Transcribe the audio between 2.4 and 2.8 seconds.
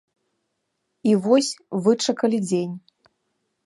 дзень.